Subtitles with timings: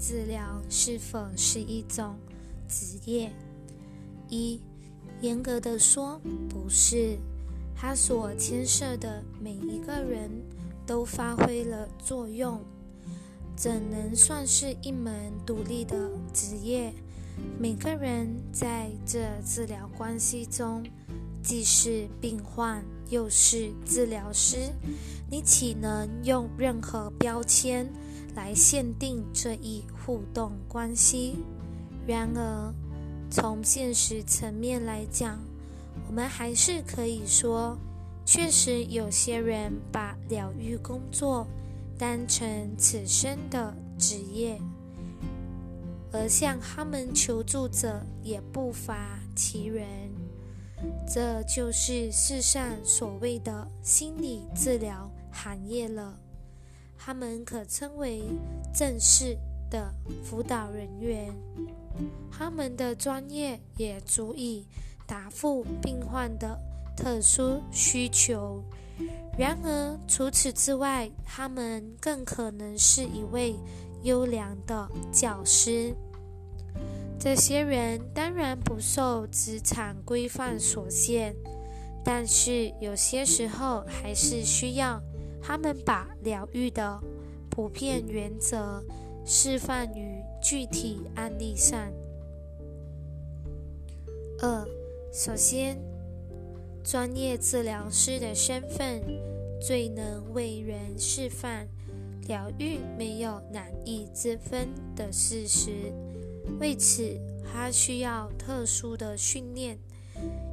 [0.00, 2.16] 治疗是否是一种
[2.66, 3.30] 职业？
[4.30, 4.58] 一，
[5.20, 6.18] 严格的说，
[6.48, 7.18] 不是。
[7.76, 10.30] 它所牵涉的每一个人
[10.86, 12.60] 都发挥了作用，
[13.54, 16.92] 怎能算是一门独立的职业？
[17.58, 20.82] 每个人在这治疗关系中，
[21.42, 24.56] 既是病患，又是治疗师。
[25.30, 27.90] 你岂能用任何标签
[28.34, 31.36] 来限定这一互动关系？
[32.06, 32.74] 然而，
[33.30, 35.38] 从现实层面来讲，
[36.08, 37.78] 我们还是可以说，
[38.24, 41.46] 确实有些人把疗愈工作
[41.98, 44.60] 当成此生的职业，
[46.12, 49.86] 而向他们求助者也不乏其人。
[51.06, 55.10] 这就是世上所谓的心理治疗。
[55.32, 56.18] 行业了，
[57.02, 58.22] 他们可称为
[58.74, 59.34] 正式
[59.70, 59.90] 的
[60.22, 61.34] 辅导人员，
[62.30, 64.66] 他们的专业也足以
[65.06, 66.60] 答复病患的
[66.94, 68.62] 特殊需求。
[69.38, 73.56] 然而，除此之外，他们更可能是一位
[74.02, 75.94] 优良的教师。
[77.18, 81.34] 这些人当然不受职场规范所限，
[82.04, 85.00] 但是有些时候还是需要。
[85.42, 87.00] 他们把疗愈的
[87.48, 88.82] 普遍原则
[89.24, 91.90] 示范于具体案例上。
[94.40, 94.66] 二，
[95.12, 95.76] 首先，
[96.82, 99.02] 专业治疗师的身份
[99.60, 101.68] 最能为人示范
[102.26, 105.92] 疗愈没有难易之分的事实。
[106.58, 109.78] 为此，他需要特殊的训练，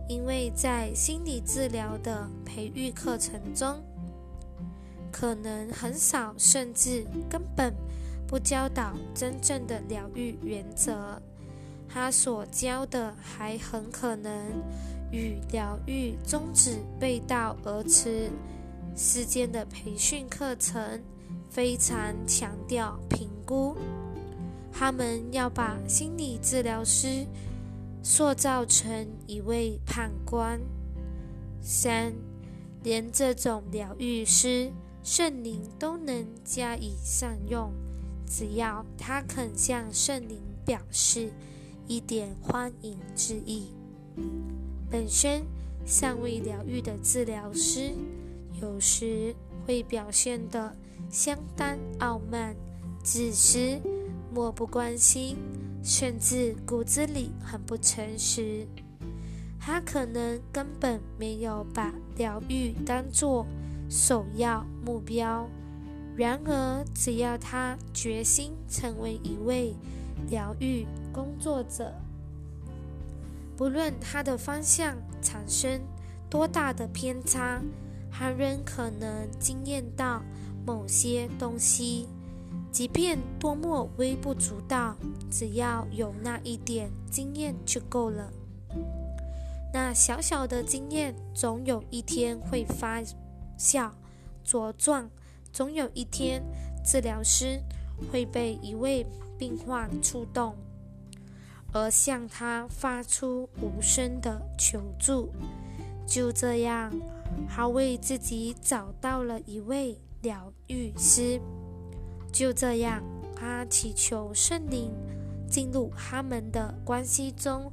[0.10, 3.82] 因为在心理治疗的培育课程中。
[5.20, 7.74] 可能很少，甚至根本
[8.28, 11.20] 不教导真正的疗愈原则。
[11.90, 14.32] 他所教的还很可能
[15.12, 18.30] 与疗愈宗旨背道而驰。
[18.96, 21.02] 世间的培训课程
[21.50, 23.76] 非常强调评估，
[24.72, 27.26] 他们要把心理治疗师
[28.04, 30.62] 塑造成一位判官。
[31.60, 32.14] 三，
[32.84, 34.72] 连这种疗愈师。
[35.10, 37.72] 圣灵都能加以善用，
[38.26, 41.32] 只要他肯向圣灵表示
[41.88, 43.72] 一点欢迎之意。
[44.92, 45.46] 本身
[45.86, 47.94] 尚未疗愈的治疗师，
[48.62, 49.34] 有时
[49.66, 50.76] 会表现得
[51.10, 52.54] 相当傲慢、
[53.02, 53.80] 自私、
[54.34, 55.38] 漠不关心，
[55.82, 58.68] 甚至骨子里很不诚实。
[59.58, 63.48] 他可能根本没有把疗愈当作。
[63.90, 65.48] 首要目标。
[66.16, 69.76] 然而，只要他决心成为一位
[70.30, 71.94] 疗愈工作者，
[73.56, 75.80] 不论他的方向产生
[76.28, 77.62] 多大的偏差，
[78.12, 80.24] 他仍可能惊艳到
[80.66, 82.08] 某些东西，
[82.72, 84.96] 即便多么微不足道，
[85.30, 88.34] 只要有那一点经验就够了。
[89.72, 93.04] 那小小的经验，总有一天会发。
[93.58, 93.94] 笑，
[94.46, 95.10] 茁壮，
[95.52, 96.44] 总有一天，
[96.86, 97.60] 治疗师
[98.12, 99.06] 会被一位
[99.38, 100.56] 病患触动，
[101.74, 105.30] 而向他发出无声的求助。
[106.06, 106.94] 就这样，
[107.50, 111.42] 他为自己找到了一位疗愈师。
[112.32, 113.04] 就这样，
[113.36, 114.92] 他祈求圣灵
[115.50, 117.72] 进入他们的关系中，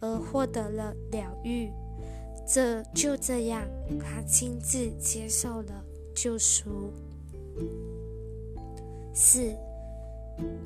[0.00, 1.72] 而获得了疗愈。
[2.46, 3.62] 这就这样，
[4.00, 6.92] 他亲自接受了救赎。
[9.14, 9.54] 四，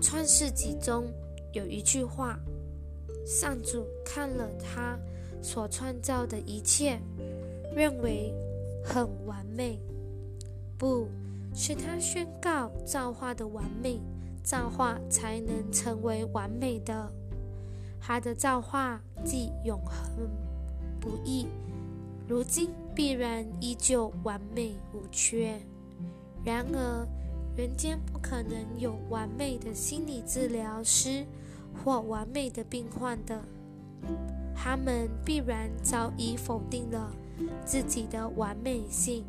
[0.00, 1.04] 创世纪中
[1.52, 2.38] 有一句话：
[3.26, 4.98] 上主看了他
[5.42, 6.98] 所创造的一切，
[7.74, 8.32] 认为
[8.84, 9.78] 很完美。
[10.78, 11.08] 不
[11.54, 14.00] 是他宣告造化的完美，
[14.42, 17.12] 造化才能成为完美的。
[18.00, 20.28] 他的造化既永恒
[21.00, 21.46] 不易。
[22.28, 25.58] 如今必然依旧完美无缺。
[26.44, 27.06] 然而，
[27.56, 31.24] 人间不可能有完美的心理治疗师
[31.72, 33.42] 或完美的病患的，
[34.54, 37.12] 他们必然早已否定了
[37.64, 39.24] 自己的完美性。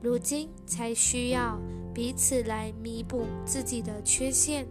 [0.00, 1.58] 如今才需要
[1.94, 4.66] 彼此来弥补自己的缺陷。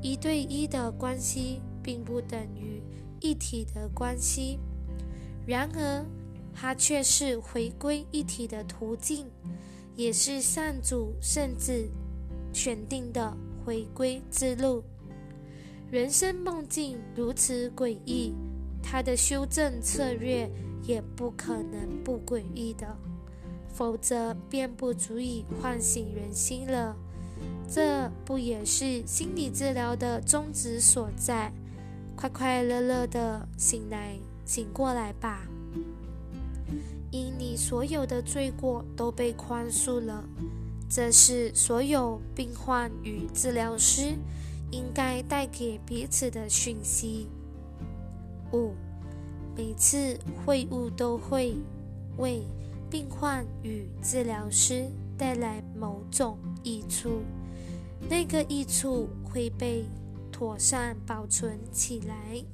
[0.00, 2.82] 一对一的关系并不等于
[3.20, 4.58] 一体的关系。
[5.46, 6.04] 然而，
[6.54, 9.26] 它却是回归一体的途径，
[9.96, 11.88] 也是上主甚至
[12.52, 14.82] 选定的回归之路。
[15.90, 18.32] 人生梦境如此诡异，
[18.82, 20.50] 他的修正策略
[20.82, 22.96] 也不可能不诡异的，
[23.68, 26.96] 否则便不足以唤醒人心了。
[27.68, 31.52] 这不也是心理治疗的宗旨所在？
[32.16, 35.46] 快快乐乐的醒来，醒过来吧！
[37.56, 40.24] 所有的罪过都被宽恕了，
[40.88, 44.14] 这是所有病患与治疗师
[44.70, 47.28] 应该带给彼此的讯息。
[48.52, 48.72] 五，
[49.56, 51.56] 每次会晤都会
[52.18, 52.42] 为
[52.90, 57.22] 病患与治疗师带来某种益处，
[58.08, 59.84] 那个益处会被。
[60.44, 62.44] 妥善保存起来，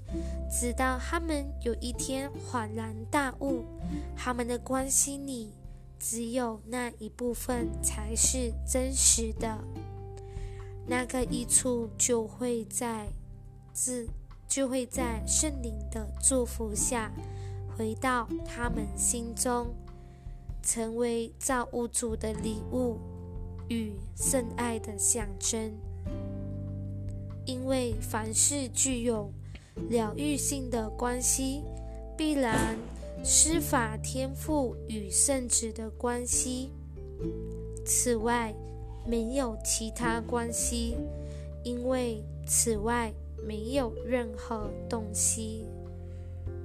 [0.48, 3.64] 直到他们有一天恍然大悟，
[4.16, 5.50] 他们的关系里
[5.98, 9.58] 只有那一部分才是真实的，
[10.86, 13.08] 那个益处就会在
[13.72, 14.08] 自
[14.46, 17.10] 就会在圣灵的祝福下
[17.76, 19.74] 回到他们心中，
[20.62, 23.00] 成为造物主的礼物
[23.68, 25.72] 与圣爱的象征。
[27.44, 29.32] 因为凡事具有
[29.88, 31.62] 疗愈性的关系，
[32.16, 32.76] 必然
[33.24, 36.70] 施法天赋与圣旨的关系。
[37.84, 38.54] 此外，
[39.06, 40.96] 没有其他关系，
[41.64, 43.12] 因为此外
[43.46, 45.64] 没有任何东西。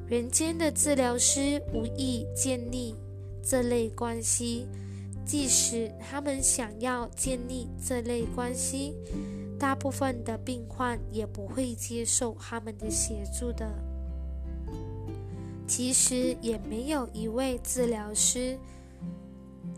[0.07, 2.93] 人间的治疗师无意建立
[3.41, 4.67] 这类关系，
[5.25, 8.93] 即使他们想要建立这类关系。
[9.57, 13.69] 大部分的病患也不会接受他们的协助的。
[15.67, 18.55] 其实也没有一位治疗师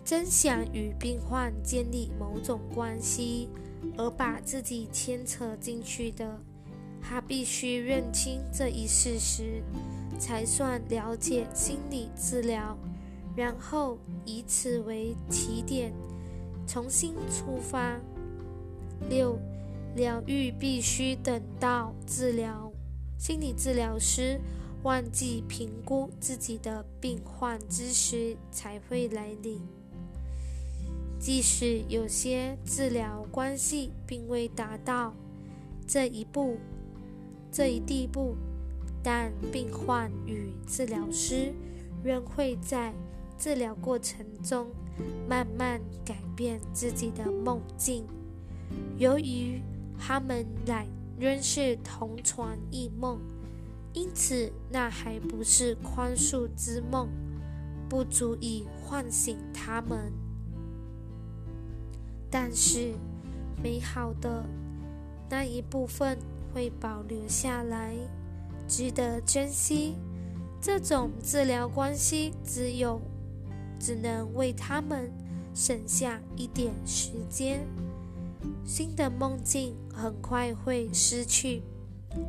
[0.04, 3.50] 真想与病患建立某种关系，
[3.98, 6.40] 而把自己牵扯进去的。
[7.02, 9.64] 他必须认清这一事实，
[10.20, 12.78] 才算了解心理治疗，
[13.36, 15.94] 然后以此为起点，
[16.68, 17.98] 重新出发。
[19.10, 19.40] 六。
[19.98, 22.72] 疗愈必须等到治疗
[23.18, 24.40] 心理治疗师
[24.84, 29.60] 忘记评估自己的病患之时才会来临。
[31.20, 35.14] 即使有些治疗关系并未达到
[35.88, 36.58] 这一步、
[37.52, 38.36] 这一地步，
[39.02, 41.52] 但病患与治疗师
[42.04, 42.94] 仍会在
[43.38, 44.68] 治疗过程中
[45.28, 48.06] 慢慢改变自己的梦境。
[48.98, 49.60] 由于
[50.00, 50.88] 他们乃
[51.20, 53.20] 仍是同床异梦，
[53.94, 57.10] 因此那还不是宽恕之梦，
[57.90, 60.12] 不足以唤醒他们。
[62.30, 62.94] 但是，
[63.64, 64.46] 美好的
[65.30, 66.18] 那一部分
[66.54, 67.96] 会保留下来，
[68.68, 69.96] 值得珍惜。
[70.60, 73.00] 这种治疗关系只有
[73.80, 75.12] 只能为他们
[75.54, 77.66] 省下一点时间。
[78.66, 81.64] 新的梦境很快会失去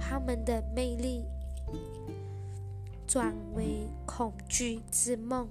[0.01, 1.23] 他们的魅力，
[3.07, 5.47] 转为恐惧之梦。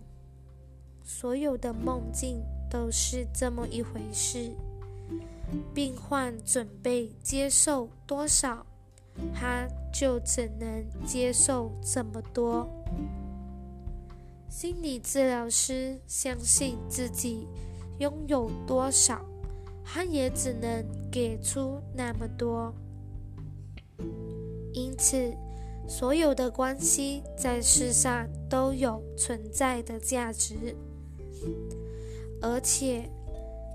[1.03, 4.51] 所有的梦境都是这么一回事。
[5.73, 8.65] 病患准备接受多少，
[9.33, 12.67] 他就只能接受这么多。
[14.49, 17.47] 心理治疗师相信自己
[17.99, 19.23] 拥有多少。
[19.89, 22.73] 他也只能给出那么多，
[24.73, 25.33] 因此，
[25.87, 30.75] 所有的关系在世上都有存在的价值，
[32.41, 33.09] 而且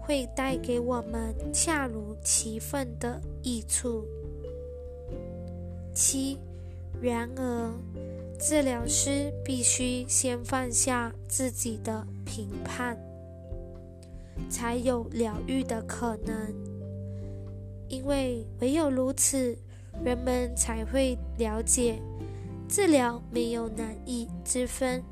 [0.02, 4.04] 会带给我们恰如其分的益处。
[5.94, 6.38] 七，
[7.00, 7.72] 然而，
[8.38, 12.96] 治疗师必须先放下自己的评判。
[14.48, 16.54] 才有疗愈的可能，
[17.88, 19.56] 因为唯有如此，
[20.04, 22.00] 人们才会了解
[22.68, 25.02] 治疗没有难易之分。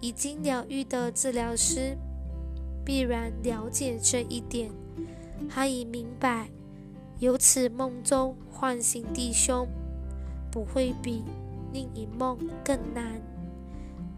[0.00, 1.96] 已经疗愈的治疗师
[2.84, 4.70] 必然了解这一点，
[5.48, 6.50] 他已明白，
[7.18, 9.66] 由此梦中唤醒弟兄，
[10.50, 11.24] 不会比
[11.72, 13.20] 另一梦更难。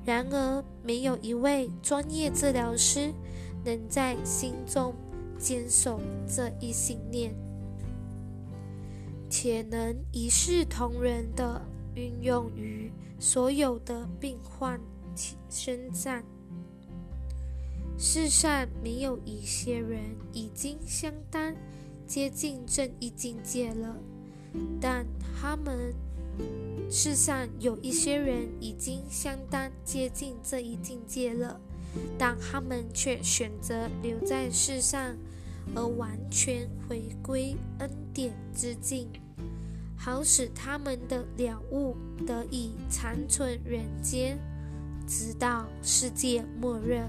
[0.05, 3.13] 然而，没有一位专业治疗师。
[3.65, 4.95] 能在心中
[5.39, 7.35] 坚守这一信念，
[9.29, 11.61] 且能一视同仁的
[11.95, 14.81] 运用于所有的病患
[15.49, 16.23] 身上。
[17.99, 20.01] 世上没有一些人
[20.33, 21.53] 已经相当
[22.07, 23.97] 接近正义境界了，
[24.81, 25.93] 但他们
[26.89, 31.61] 世上有一些人已经相当接近这一境界了，
[32.19, 35.17] 但他们却选择留在世上，
[35.75, 39.09] 而完全回归恩典之境，
[39.97, 44.39] 好使他们的了悟得以长存人间，
[45.07, 47.03] 直到世界末日。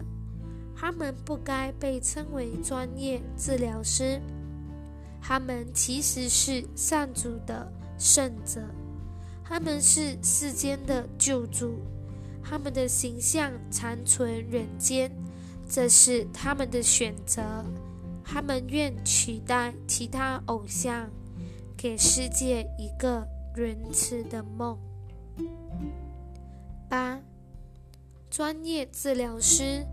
[0.75, 4.21] 他们不该被称为专业治疗师。
[5.21, 8.61] 他们其实是上主的圣者，
[9.43, 11.79] 他们是世间的救主，
[12.43, 15.11] 他们的形象残存人间，
[15.69, 17.41] 这是他们的选择。
[18.23, 21.09] 他们愿取代其他偶像，
[21.75, 24.77] 给世界一个仁慈的梦。
[26.87, 27.19] 八，
[28.29, 29.85] 专业治疗师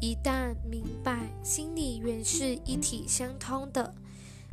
[0.00, 3.94] 一旦明白心理原是一体相通的。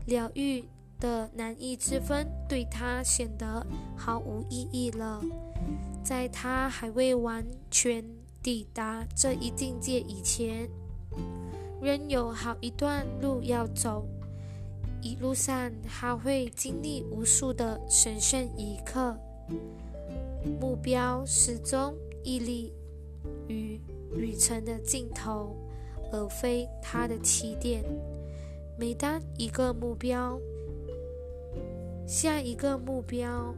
[0.05, 0.65] 疗愈
[0.99, 5.21] 的难易之分对他显得毫无意义了。
[6.03, 8.03] 在他还未完全
[8.41, 10.69] 抵达这一境界以前，
[11.81, 14.07] 仍有好一段路要走。
[15.01, 19.17] 一路上，他会经历无数的神圣一刻。
[20.59, 22.73] 目标始终屹立
[23.47, 23.79] 于
[24.13, 25.55] 旅程的尽头，
[26.11, 27.83] 而非他的起点。
[28.77, 30.39] 每当一个目标，
[32.07, 33.53] 下一个目标，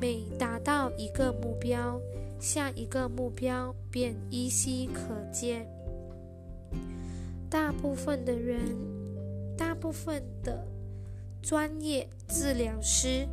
[0.00, 2.00] 每达到一个目标，
[2.40, 5.66] 下一个目标便依稀可见。
[7.48, 8.60] 大部分的人，
[9.56, 10.66] 大部分的
[11.40, 13.28] 专业治疗师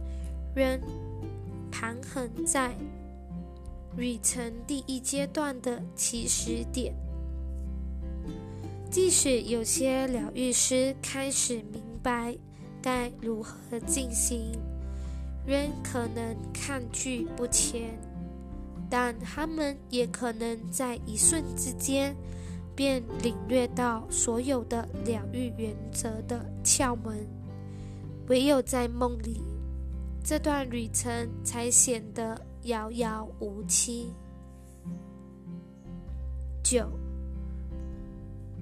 [0.53, 0.79] 仍
[1.71, 2.75] 盘横在
[3.95, 6.93] 旅程第一阶段的起始点。
[8.91, 12.35] 即使有些疗愈师开始明白
[12.81, 14.51] 该如何进行，
[15.49, 17.99] 人可能抗拒不前，
[18.87, 22.15] 但他们也可能在一瞬之间
[22.75, 27.27] 便领略到所有的疗愈原则的窍门。
[28.27, 29.41] 唯有在梦里，
[30.23, 34.13] 这段旅程才显得遥遥无期。
[36.63, 36.87] 九。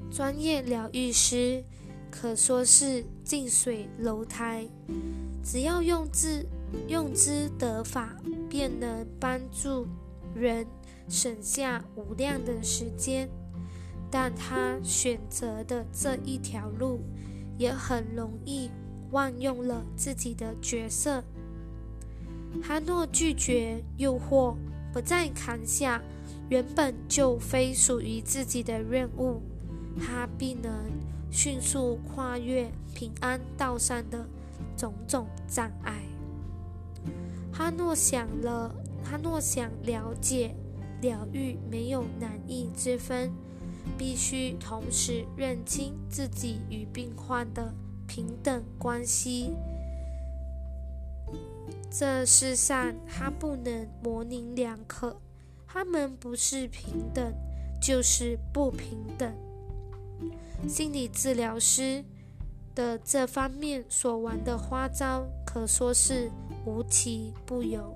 [0.10, 1.62] 专业疗愈师
[2.10, 4.65] 可说是近水楼台，
[5.44, 6.48] 只要用字
[6.88, 8.15] 用之得法，
[8.50, 9.88] 便能帮助
[10.33, 10.65] 人
[11.07, 13.29] 省下无量的时间。
[14.09, 17.01] 但他选择的这一条路，
[17.57, 18.69] 也很容易
[19.12, 21.24] 忘用了自己的角色。
[22.63, 24.55] 他若拒绝诱惑，
[24.93, 26.01] 不再扛下
[26.50, 29.41] 原本就非属于自己的任务。
[30.00, 30.71] 他必能
[31.29, 34.25] 迅速跨越平安道上的
[34.77, 36.06] 种种障碍。
[37.57, 38.71] 他若想了，
[39.03, 40.55] 他若想了解
[41.01, 43.31] 疗愈没有难易之分，
[43.97, 47.73] 必须同时认清自己与病患的
[48.05, 49.55] 平等关系。
[51.89, 55.19] 这世上他不能模棱两可，
[55.65, 57.33] 他们不是平等，
[57.81, 59.33] 就是不平等。
[60.67, 62.05] 心理治疗师
[62.75, 66.29] 的这方面所玩的花招，可说是
[66.67, 67.95] 无奇不有。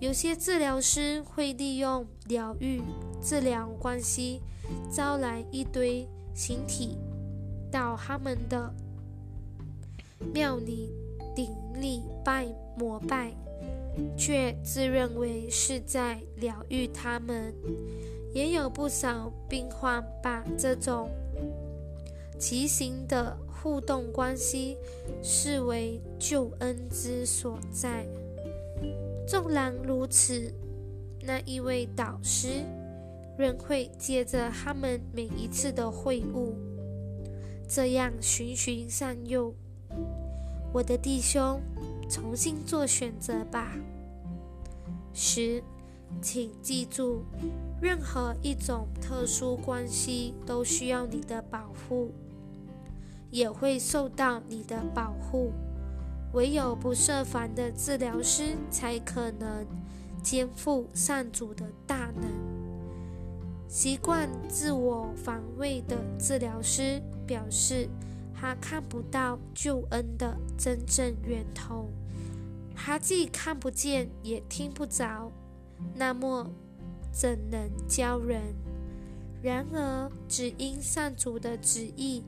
[0.00, 2.82] 有些治疗师会利用疗愈
[3.22, 4.42] 治疗关系，
[4.90, 6.98] 招来一堆形体
[7.70, 8.74] 到他们的
[10.34, 10.92] 庙里
[11.36, 13.32] 顶礼拜膜拜，
[14.16, 17.54] 却自认为是在疗愈他们。
[18.34, 21.08] 也有不少病患把这种
[22.38, 24.76] 奇形的互动关系
[25.22, 28.06] 视为救恩之所在。
[29.26, 30.52] 纵然如此，
[31.22, 32.64] 那一位导师
[33.36, 36.52] 仍会借着他们每一次的会晤，
[37.68, 39.54] 这样循循善诱。
[40.72, 41.60] 我的弟兄，
[42.08, 43.76] 重新做选择吧。
[45.12, 45.62] 十。
[46.22, 47.22] 请记住，
[47.82, 52.14] 任何一种特殊关系都需要你的保护，
[53.30, 55.52] 也会受到你的保护。
[56.32, 59.66] 唯有不设防的治疗师才可能
[60.22, 62.30] 肩负上主的大能。
[63.66, 67.88] 习惯自我防卫的治疗师表示，
[68.34, 71.90] 他看不到救恩的真正源头，
[72.74, 75.30] 他既看不见，也听不着。
[75.94, 76.50] 那么，
[77.10, 78.54] 怎能教人？
[79.42, 82.24] 然而，只因上主的旨意，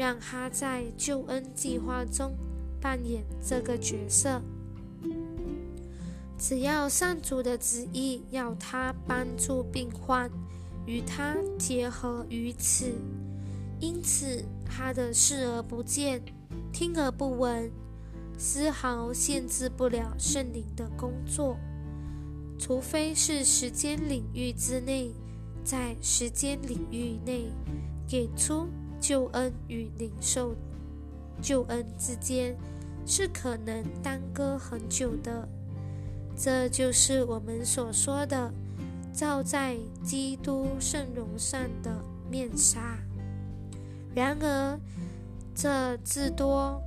[0.00, 2.32] 让他在救恩计划中
[2.80, 4.40] 扮演这个角色。
[6.38, 10.30] 只要上主的旨意要他帮助病患，
[10.86, 12.94] 与他结合于此，
[13.78, 16.22] 因此他的视而不见、
[16.72, 17.70] 听而不闻，
[18.38, 21.58] 丝毫限制不了圣灵的工作。
[22.58, 25.10] 除非是时间领域之内，
[25.62, 27.50] 在时间领域内
[28.08, 28.66] 给出
[29.00, 30.54] 救恩与领受
[31.40, 32.56] 救恩之间，
[33.06, 35.48] 是可能耽搁很久的。
[36.36, 38.52] 这就是我们所说的
[39.12, 42.98] 罩在基督圣容上的面纱。
[44.14, 44.78] 然而，
[45.54, 46.82] 这至多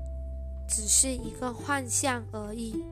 [0.68, 2.84] 只是一个幻象而已，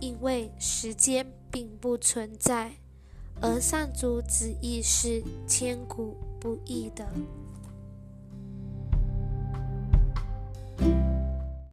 [0.00, 2.72] 因为时间并不存在，
[3.40, 7.06] 而上主旨意是千古不易的。